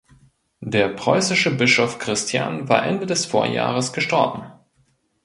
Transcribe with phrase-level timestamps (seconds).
[0.65, 4.41] Der preußische Bischof Christian war Ende des Vorjahres gestorben.